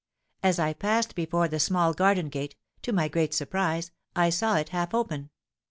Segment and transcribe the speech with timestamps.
[0.41, 4.69] As I passed before the small garden gate, to my great surprise I saw it
[4.69, 5.29] half open.